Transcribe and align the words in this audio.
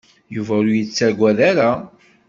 Yuba 0.35 0.53
ur 0.59 0.67
yettaggad 0.71 1.37
ara. 1.49 1.71